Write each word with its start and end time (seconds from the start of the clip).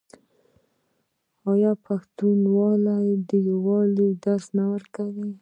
آیا 1.51 1.71
پښتونولي 1.85 3.07
د 3.29 3.31
یووالي 3.49 4.07
درس 4.25 4.45
نه 4.57 4.63
ورکوي؟ 4.73 5.31